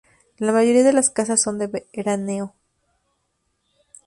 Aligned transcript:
La 0.39 0.51
mayoría 0.51 0.81
de 0.83 0.93
las 0.93 1.11
casas 1.11 1.43
son 1.43 1.59
de 1.59 1.67
veraneo. 1.95 2.55